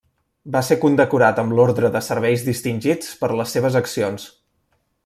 [0.53, 4.29] Va ser condecorat amb l'Ordre de Serveis Distingits per les seves accions.